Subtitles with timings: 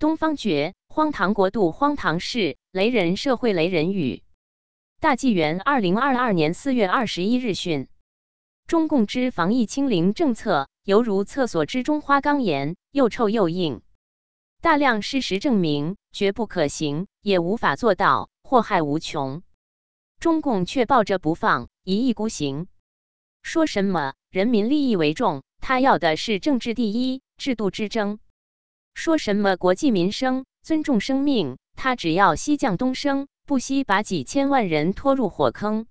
[0.00, 4.22] 东方觉，荒唐国度，荒唐事，雷人社会，雷人语。
[4.98, 7.86] 大纪元二零二二年四月二十一日讯，
[8.66, 13.82] 中共之防疫清零政策，犹如厕所之中花岗岩，又臭又硬。
[14.62, 19.42] 大量事实证明，绝不可行，也无法做到，祸害无穷。
[20.18, 22.68] 中共却抱着不放，一意孤行，
[23.42, 28.18] 说什么人民利益为重，他要的是政治第一，制度之争。
[29.00, 31.56] 说什么国计民生、尊重生命？
[31.74, 35.86] 他只要西降东升，不惜把几千万人拖入火坑。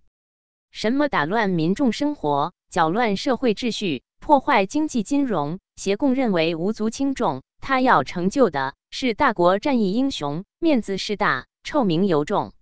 [0.70, 5.58] 什么打乱民众生活、搅乱社会秩序、破坏经济金融？
[5.76, 7.41] 协共认为无足轻重。
[7.59, 12.53] 他要成就的是大国战役英雄，面子事大，臭名尤重。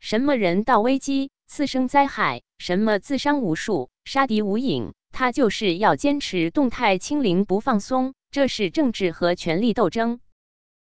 [0.00, 2.42] 什么人道危机、次生灾害？
[2.58, 4.92] 什么自伤无数、杀敌无影？
[5.12, 8.14] 他就是要坚持动态清零不放松。
[8.30, 10.20] 这是政治和权力斗争。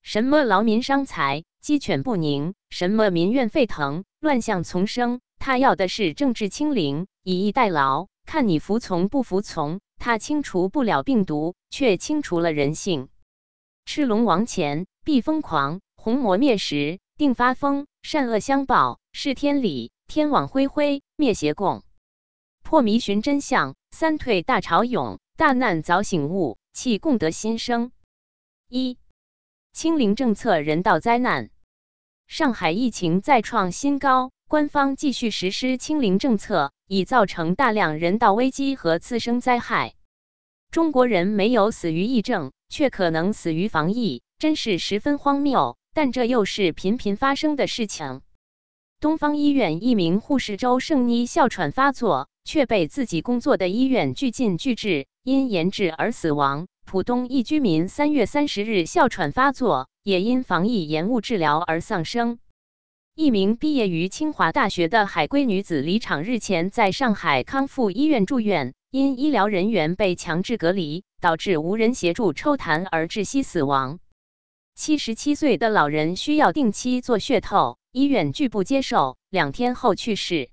[0.02, 2.54] 什么劳民伤财、鸡犬不宁？
[2.70, 5.20] 什么民怨沸腾、乱象丛生？
[5.38, 9.82] 他要的是政治清零，以逸待劳，看你服从不服从。
[9.98, 13.10] 他清除不了病毒，却清除了人性。
[13.86, 17.86] 赤龙王前必疯狂，红魔灭时定发疯。
[18.02, 21.84] 善恶相报是天理，天网恢恢灭邪共。
[22.64, 26.58] 破迷寻真相，三退大潮涌，大难早醒悟。
[26.76, 27.94] 气共得新生。
[28.70, 29.00] 一、
[29.72, 31.50] 清零政策人道灾难。
[32.28, 39.96] 上海疫情再创新高，官方继续实施清零政策，已造成大量人道危机和次生灾害。
[40.70, 45.78] 中国人没有死于疫症，却可能死于防疫，真是十分荒谬。
[45.94, 48.22] 但这又是频频发生的事情。
[49.00, 55.08] 东方医院一名护士周胜妮哮喘发作，却被自己工作的医院拒进拒治。
[55.26, 56.68] 因延滞而死亡。
[56.86, 62.38] 浦东一居民三月三十日哮喘发作，也因防疫延误治疗而丧生。
[63.16, 73.98] 一名毕业于清华大学的海归女子李厂日前在上海康复医院住院，因医疗人员被强制隔离，导致无人协助抽痰而窒息死亡。
[74.76, 80.52] 七十七岁的老人需要定期做血透，医院拒不接受，两天后去世。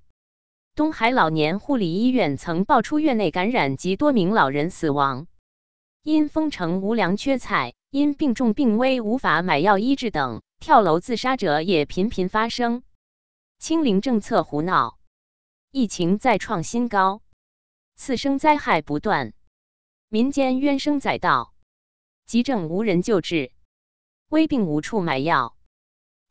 [0.75, 5.27] 东海老年护理医院曾爆出院内感染及多名老人死亡，
[6.03, 12.83] 因封城无粮缺菜，因病重病危无法买药医治等，跳楼自杀者也频频发生。
[13.59, 14.99] 清零政策胡闹，
[15.73, 17.21] 疫情再创新高，
[17.95, 19.35] 次生灾害不断，
[20.09, 21.53] 民间怨声载道，
[22.25, 23.53] 急症无人救治，
[24.31, 25.55] 危病无处买药，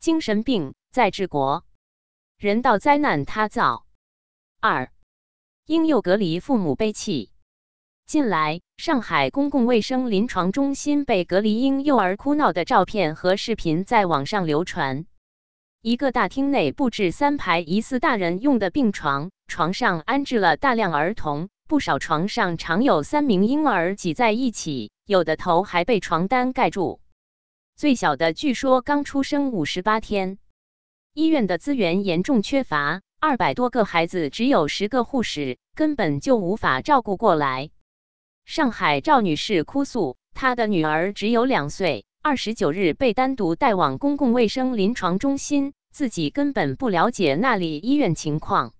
[0.00, 1.64] 精神病在治国，
[2.38, 3.86] 人道灾难他造。
[4.64, 4.92] 二，
[5.66, 7.32] 婴幼隔离父母悲泣。
[8.06, 15.04] 近来，上海公共卫生临床中心被隔离婴幼儿哭闹的照片和视频在网上流传。
[15.80, 27.00] 一个大厅内布置三排疑似大人用的病床，床上安置了大量儿童，不少床上常有三名婴儿挤在一起，有的头还被床单盖住。
[27.74, 30.38] 最小的据说刚出生五十八天。
[31.14, 33.02] 医院的资源严重缺乏。
[33.24, 37.70] 二百多个孩子，只有十个护士，根本就无法照顾过来。
[38.44, 48.74] 上海赵女士哭诉，她的女儿只有两岁，二十九日被单独带往公共卫生临床中心，自己根本不了解那里医院情况。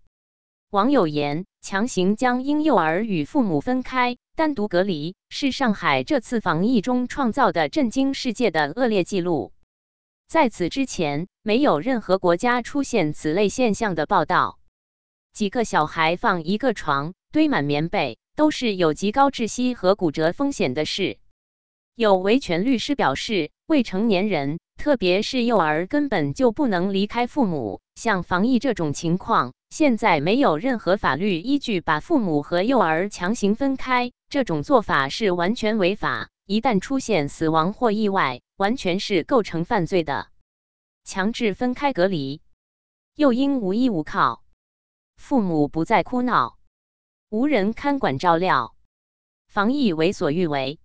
[0.71, 9.53] 网友言：强行将婴幼儿与父母分开，单独隔离，是上海这次防疫中创造的震惊世界的恶劣记录。
[10.27, 14.61] 在此之前，没有任何国家出现此类现象的报道。
[15.33, 21.19] 几个小孩放一个床，堆满棉被，都是有极高窒息和骨折风险的事。
[21.97, 27.81] 有维权律师表示，未成年人，特别是幼儿，根本就不能离开父母。
[27.97, 36.29] 像防疫这种情况，现在没有任何法律依据把父母和幼儿强行分开，这种做法是完全违法。
[36.47, 40.29] 一旦出现死亡或意外，完全是构成犯罪的。
[41.05, 42.43] 强制分开隔离，
[43.15, 44.43] 又因无依无靠，
[45.17, 46.59] 父母不再哭闹，
[47.29, 48.75] 无人看管照料，
[49.47, 50.81] 防疫为所欲为，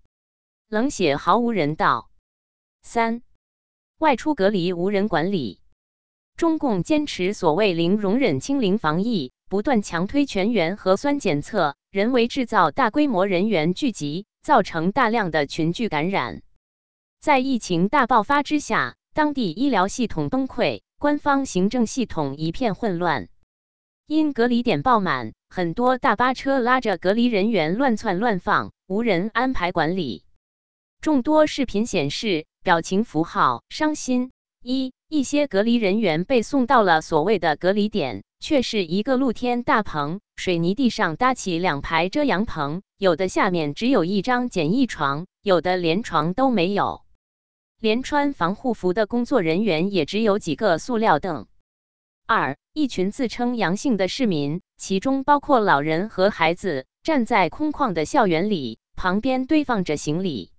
[0.67, 2.09] 冷血毫无人道。
[2.81, 3.21] 三、
[3.97, 5.61] 外出隔离无人管理，
[6.35, 14.25] 中共坚持所谓零容忍清零防疫，不断强推全员核酸检测，人为制造大规模人员聚集。
[14.47, 16.41] 造成大量的群聚感染，
[17.19, 23.29] 在疫情大爆发之下，当地医疗系统崩溃，官方行政系统一片混乱。
[24.05, 30.23] 因隔离点爆满，很多大巴车拉着隔离人员乱窜乱放，无人安排管理。
[31.01, 34.29] 众多视频显示，表情符号：伤心。
[34.61, 47.01] 一一些隔离人员被送到了所谓的隔离点，却是一个露天大棚，水泥地上搭起两排遮阳棚，有的下面只有一张简易床，有的连床都没有，
[47.79, 51.47] 连穿防护服的工作人员也只有几个塑料凳。
[52.25, 60.51] 二一群自称阳性的市民，其中包括老人和孩子，站在空旷的校园里，旁边堆放着行李。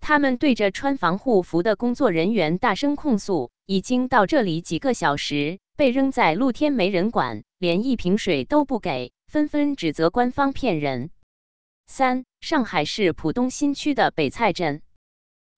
[0.00, 11.10] 他们对着穿防护服的工作人员大声控诉：已经到这里几个小时，被扔在露天没人管，连一瓶水都不给，纷纷指责官方骗人。
[11.86, 14.82] 三、上海市浦东新区的北蔡镇，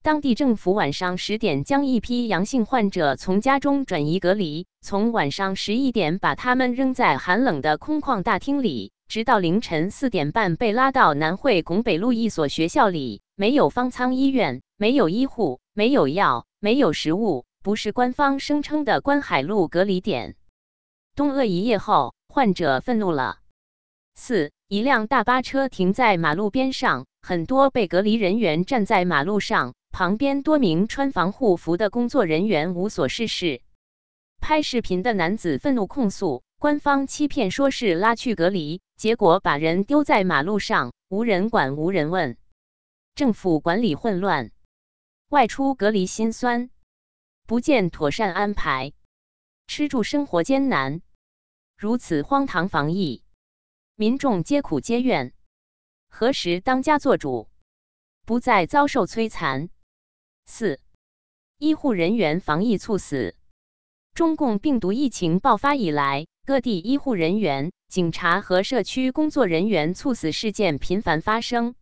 [0.02, 8.92] 当地政府晚上十点将一批阳性患者从家中转移隔离，从晚上十一点把他们扔在寒冷的空旷大厅里。
[9.08, 20.34] 直到凌晨四点半被拉到南汇拱北路一所学校里，没有方舱医院，没有医护，没有药，没有食物，不是官方声称的观海路隔离点。
[21.14, 23.38] 东鄂一夜后，患者愤怒了。
[24.14, 33.62] 四，一辆大巴车停在马路边上，很多被隔离人员站在马路上，旁边多名穿防护服的工作人员无所事事。
[34.38, 36.44] 拍视频的男子愤怒控诉。
[36.56, 42.36] 官方欺骗说是拉去隔离，结果把人丢在马路上，无人管无人问，
[43.16, 44.52] 政府管理混乱，
[45.30, 46.70] 外出隔离心酸，
[47.44, 48.92] 不见妥善安排，
[49.66, 51.02] 吃住生活艰难，
[51.76, 53.24] 如此荒唐防疫，
[54.00, 55.34] 民众皆苦皆怨，
[56.08, 57.50] 何时当家作主，
[58.24, 59.68] 不再遭受摧残？
[60.46, 60.80] 四，
[61.58, 63.36] 医护人员防疫猝死，
[64.14, 66.26] 中共病毒疫情爆发以来。
[66.46, 71.74] 各地医护人员、警察和社区工作人员猝死事件频繁发生。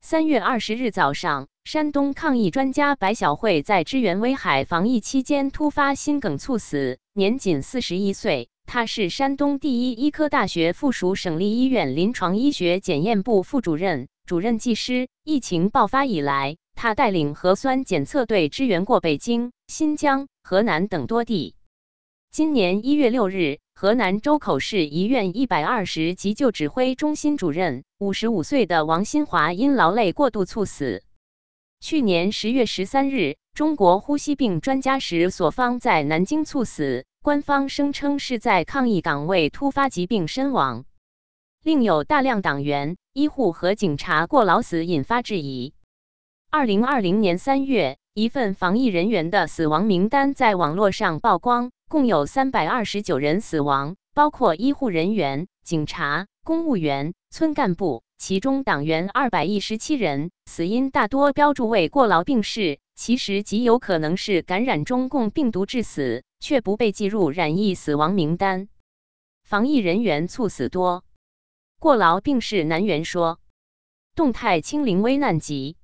[0.00, 8.49] 三月二十日早上，山东抗疫专家白晓慧在支援威海防疫期间突发心梗猝死，年仅四十一岁。
[8.72, 15.08] 他是山东第一医科大学附属省立医院临床医学检验部副主任、主任技师。
[15.24, 21.56] 疫情爆发以来，他带领核酸检测队支援过北京、新疆、河南等多地。
[22.30, 23.58] 今年一月六日。
[23.74, 31.02] 河南周口市医院一百二十急救指挥中心主任、五十五岁的王新华因劳累过度猝死。
[31.80, 40.86] 去年十月十三日，中国呼吸病专家石所方在南京猝死，官方声称是在抗疫岗位突发疾病身亡。
[41.62, 45.74] 另有大量党员、医护和警察过劳死，引发质疑。
[46.50, 51.70] 二零二零年三月，一份防疫人员的死亡名单在网络上曝光。
[51.90, 68.68] 共有三百二十九人死亡，包括医护人员、警察、公务员、村干部，其中党员二百一十七人，死因大多标注为过劳病逝，其实极有可能是感染中共病毒致死，却不被计入染疫死亡名单。
[69.44, 71.04] 防疫人员猝死多，
[71.78, 73.38] 过劳病逝难圆说。
[74.14, 75.76] 动态清零危难级，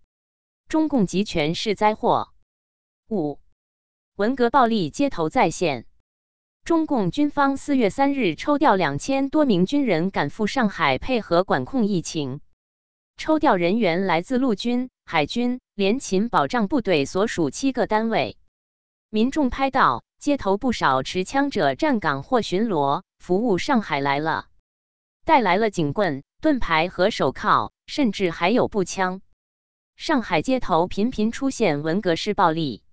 [0.69, 2.33] 中共集权是灾祸。
[3.09, 3.39] 五，
[4.17, 5.87] 文革暴力街头再现。
[6.65, 12.41] 中共军方四月三日抽调两千多名军人赶赴上海配合管控疫情。
[13.17, 18.37] 抽调人员来自陆军、海军、联勤保障部队所属七个单位。
[19.09, 24.47] 民众拍到街头不少持枪者站岗或巡逻，服务上海来了，
[25.25, 29.21] 带来了警棍、盾牌和手铐，甚至还有步枪。
[29.95, 32.86] 上海街头频频出现文革式暴力。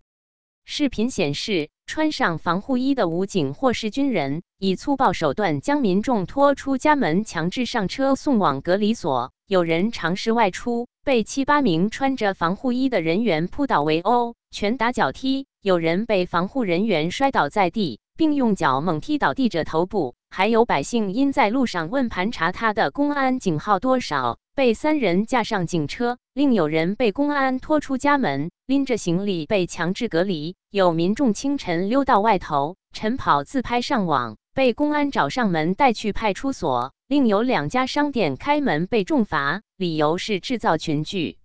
[0.65, 1.69] 视频显示。
[1.85, 9.31] 穿上防护衣的武警或是军人，以粗暴手段将民众拖出家门，强制上车送往隔离所。
[9.47, 20.15] 有人尝试外出，被七八名穿着防护衣的人员扑倒围殴、拳打脚踢；有人被防护人员摔倒在地，并用脚猛踢倒地者头部。
[20.35, 24.39] 还有百姓因在路上问盘查他的公安警号多少。
[24.55, 30.55] 被三人架上警车，另有人被公安拖出家门，拎着行李被强制隔离。
[30.71, 36.93] 有民众清晨溜到外头晨跑自拍上网，被公安找上门带去派出所。
[37.07, 41.37] 另有两家商店开门被重罚，理由是制造群聚。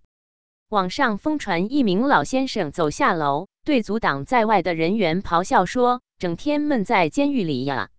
[0.67, 7.91] 网上疯传一名老先生走下楼，对阻挡在外的人员咆哮说：“整天闷在监狱里呀，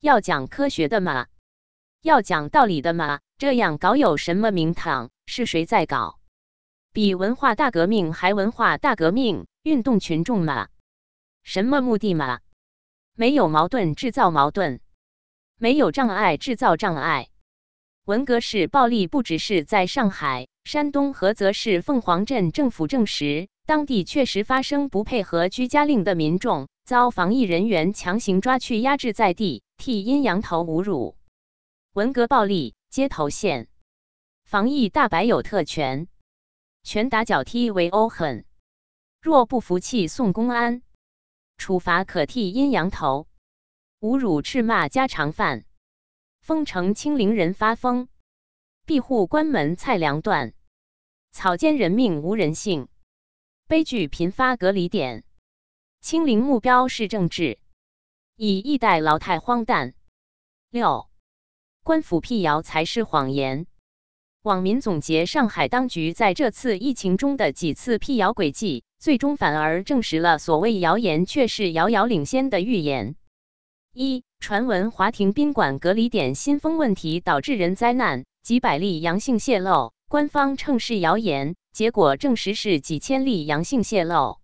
[0.00, 1.26] 要讲科学的吗？
[2.02, 5.10] 要讲道理的吗？”这样搞有什么名堂？
[5.26, 6.18] 是谁在搞？
[6.92, 9.46] 比文化大革命还文化大革命？
[9.62, 10.68] 运动群众吗？
[11.42, 12.40] 什么目的吗？
[13.14, 14.80] 没有矛盾制造矛盾，
[15.58, 17.28] 没有障碍制造障碍。
[18.04, 31.16] 文革式暴力不只是在上海、山东菏泽市凤凰镇政府证实，当地确实发生不配合居家令的民众遭防疫人员强行抓去压制在地，替阴阳头侮辱，
[31.94, 33.66] 文革暴力，街头现，
[34.44, 36.06] 防疫大白有特权，
[36.84, 38.44] 拳打脚踢为殴狠，
[39.20, 40.82] 若不服气送公安，
[41.56, 43.26] 处罚可替阴阳头，
[43.98, 45.64] 侮辱斥骂家常饭，
[46.38, 48.06] 封城清零人发疯，
[48.84, 50.54] 庇护关门菜粮断。
[51.32, 52.86] 草菅人命无人性，
[53.66, 55.24] 悲剧频发隔离点。
[56.00, 57.58] 清零目标是政治，
[58.36, 59.94] 以一代老太荒诞。
[60.70, 61.08] 六，
[61.82, 63.66] 官府辟谣才是谎言。
[64.42, 73.16] 网民总结上海当局在这次疫情中的几次辟谣轨迹，最终反而证实了所谓谣言却是遥遥领先的预言。
[73.92, 79.92] 一，传闻华亭宾馆隔离点新风问题导致人灾难，几百例阳性泄露。
[80.08, 84.38] 官方称是谣言，结果证实是几千例阳性泄露。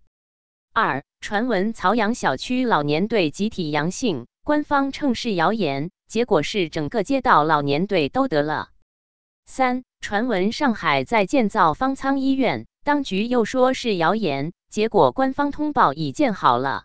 [0.73, 8.71] 二传闻曹阳小区老年队集体阳性，官方称是谣言，结果是整个街道老年队都得了。
[9.45, 16.83] 三传闻上海在建造方舱医院，当局又说是谣言，结果官方通报已建好了。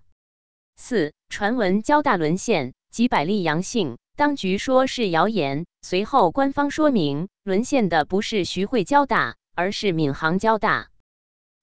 [0.77, 3.99] 四传闻交大沦陷，几百例阳性。
[4.15, 10.91] 当局说是谣言，随后官方说明，沦陷的不是徐汇交大，而是闵行交大。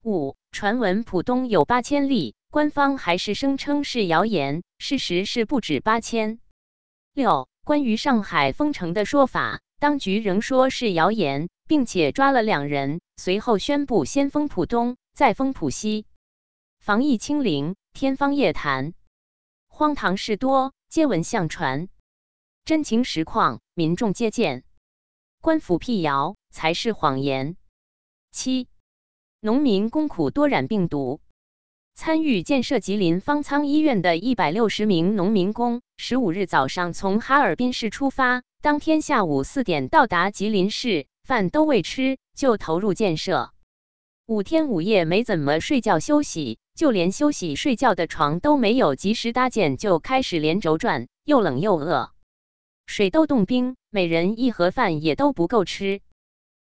[0.03, 6.39] 五传闻浦东有八千例，官方还是声称是谣言，事实是不止八千。
[7.11, 16.05] 六关于上海封城的说法，当局仍说是谣言，并且抓了两人，随后宣布先封浦东，再封浦西，
[16.79, 18.93] 防疫清零，天方夜谭，
[19.67, 21.89] 荒唐事多，皆闻相传。
[22.63, 24.63] 真情实况，民众皆见。
[25.41, 27.57] 官府辟谣才是谎言。
[28.31, 28.69] 七，
[29.41, 31.19] 农民工苦多染病毒。
[31.95, 43.51] 参与建设吉林方舱医院的一百六十名农民工，十五日早上从哈尔滨市出发，当天下午四点到达吉林市，饭都未吃就投入建设，
[44.27, 52.11] 五天五夜没怎么睡觉休息，就连休息睡觉的床都没有及时搭建，就开始连轴转，又冷又饿。
[52.85, 56.01] 水都冻冰，每人一盒饭也都不够吃。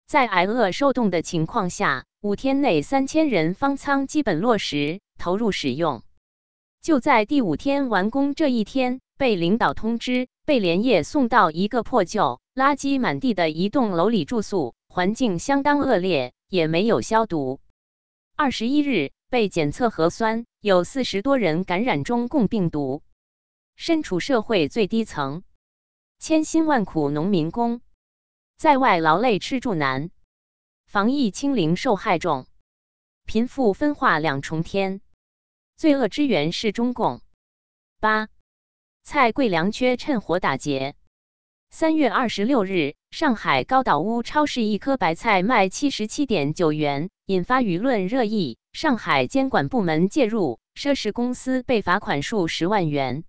[0.06, 6.03] 在挨饿受冻的情况下，五天内三千人方舱基本落实投入使用。
[6.83, 17.61] 就在第五天完工这一天，被领导通知，被连夜送到一个破旧、垃圾满地的一栋楼里住宿，环境相当恶劣，也没有消毒。
[18.37, 23.03] 二十一日被检测核酸，有四十多人感染中共病毒，
[23.75, 25.43] 身处社会最低层。
[26.19, 27.81] 千辛万苦，农民工
[28.57, 30.11] 在外劳累吃住难，
[30.87, 32.47] 防疫清零受害重，
[33.27, 35.01] 贫富分化两重天，
[35.76, 37.21] 罪恶之源是中共。
[38.00, 38.28] 八
[39.04, 40.95] 菜贵粮缺，趁火打劫。
[41.68, 48.56] 三月二十六日，上海高岛屋超市一颗白菜卖七十七点九元，引发舆论热议。
[48.73, 53.25] 上海监管部门介入，涉事公司被罚款数十万元。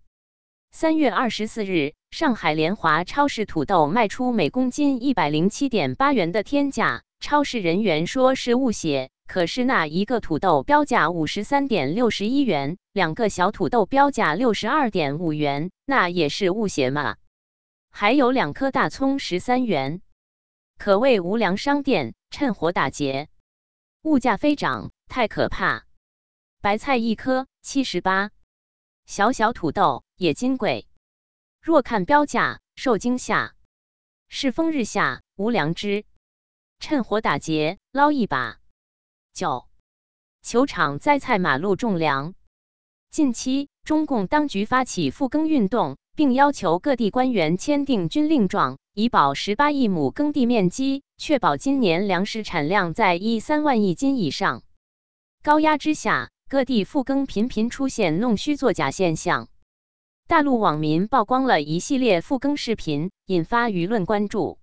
[0.72, 17.18] 三月二十四日，上海联华超市土豆卖出每公斤一百零七点八元的天价，超市人员说是误写，可是那一个土豆标价五十三点六十一元，两个小土豆标价六十二点五元，那也是误写嘛？
[17.92, 20.02] 还有两颗大葱十三元，
[20.80, 23.30] 可谓无良商店趁火打劫，
[24.02, 25.86] 物价飞涨，太可怕！
[26.62, 28.32] 白菜一颗七十八，
[29.06, 30.04] 小小土豆。
[30.18, 30.88] 也金贵，
[31.62, 33.54] 若看标价，受惊吓。
[34.30, 36.06] 世风日下，无良知，
[36.80, 38.60] 趁火打劫，捞一把。
[39.38, 39.68] 九，
[40.42, 42.34] 球场栽菜，马路种粮。
[43.12, 54.64] 近期，中共当局发起复耕运动，并要求各地官员签订军令状，以保十八亿亩耕地面积，确保今年粮食产量在一三万亿斤以上。
[55.44, 59.50] 高压之下，各地复耕频频出现弄虚作假现象。
[60.28, 64.58] 大陆网民曝光了一系列复耕视频，引发舆论关注。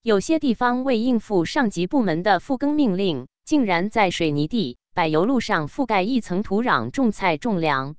[0.00, 7.94] 有些地方为应付上级部门的复耕命令，竟然在水泥地、柏油路上覆盖一层土壤种菜种粮。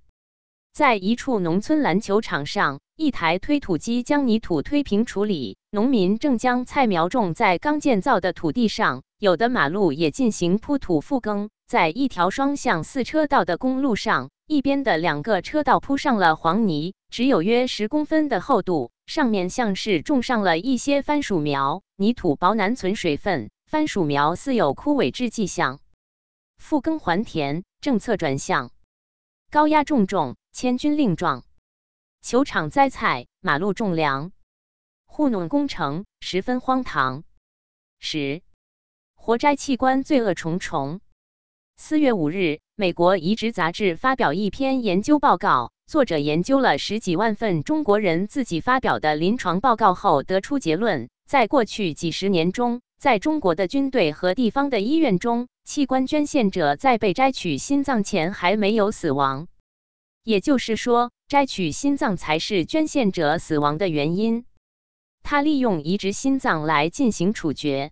[0.73, 9.03] 在一处农村篮球场上，一台推土机将泥土推平处理，农民正将菜苗种在刚建造的土地上。
[9.19, 14.29] 有的马路也进行铺土复耕，在一条双向四车道的公路上。
[14.47, 21.83] 一边的两个车道铺上了黄泥，只有约十公分的厚度，上面像是种上了一些番薯苗。
[21.95, 25.81] 泥土薄难存水分，番薯苗似有枯萎之迹象。
[26.57, 28.71] 复耕还田，政策转向，
[29.51, 31.43] 高压重重，千军令状，
[32.21, 34.31] 球场栽菜，马路种粮，
[35.05, 37.25] 糊弄工程，十分荒唐。
[37.99, 38.41] 十
[39.15, 41.01] 活摘器官罪恶重重。
[41.75, 59.47] 四月五日，美国移植杂志发表一篇研究报告，作者研究了十几万份中国人自己发表的临床报告后，得出结论：在过去几十年中，在中国的军队和地方的医院中，器官捐献者在被摘取心脏前还没有死亡。
[60.23, 64.45] 也就是说，摘取心脏才是捐献者死亡的原因。
[65.21, 67.91] 他利用移植心脏来进行处决。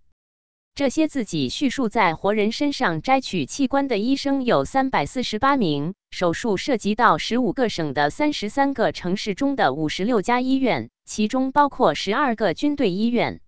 [0.73, 13.39] 这些自己叙述在活人身上摘取器官的医生有三百四十八名，手术涉及到十五个省的三十三个城市中的五十六家医院，其中包括十二个军队医院。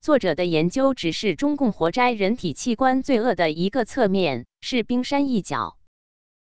[0.00, 5.76] 作者的研究只是中共活摘人体器官罪恶的一个侧面，是冰山一角。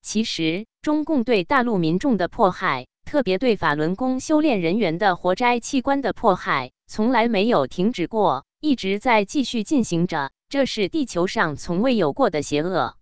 [0.01, 8.45] 其实，中共对大陆民众的迫害，特别对法轮功修炼人员的活摘器官的迫害，从来没有停止过。
[8.61, 12.95] 一直在继续进行着，这是地球上从未有过的邪恶。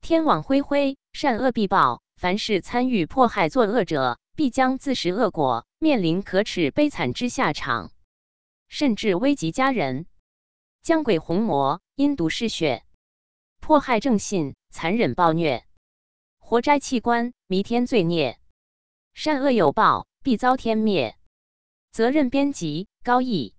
[0.00, 2.02] 天网恢恢，善恶必报。
[2.16, 7.92] 凡是参与迫害作恶者，必将自食恶果，面临可耻悲惨之下场，
[8.68, 10.06] 甚至危及家人。
[10.82, 12.84] 将鬼红魔，阴毒嗜血，
[13.60, 15.64] 迫害正信，残忍暴虐，
[16.38, 18.38] 活摘器官，弥天罪孽。
[19.12, 21.18] 善恶有报，必遭天灭。
[21.90, 23.57] 责任编辑：高毅。